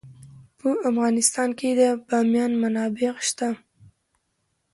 په 0.59 0.69
افغانستان 0.89 1.49
کې 1.59 1.69
د 1.79 1.81
بامیان 2.07 2.51
منابع 2.61 3.11
شته. 3.27 3.49